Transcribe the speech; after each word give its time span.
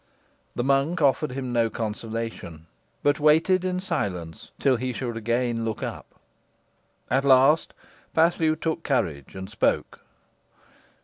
The 0.55 0.63
monk 0.63 0.99
offered 0.99 1.33
him 1.33 1.53
no 1.53 1.69
consolation, 1.69 2.65
but 3.03 3.19
waited 3.19 3.63
in 3.63 3.79
silence 3.79 4.49
till 4.59 4.77
he 4.77 4.93
should 4.93 5.15
again 5.15 5.63
look 5.63 5.83
up. 5.83 6.15
At 7.11 7.23
last 7.23 7.75
Paslew 8.15 8.55
took 8.55 8.81
courage 8.81 9.35
and 9.35 9.47
spoke. 9.47 9.99